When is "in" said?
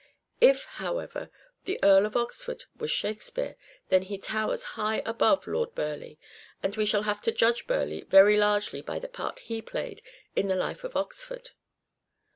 10.35-10.47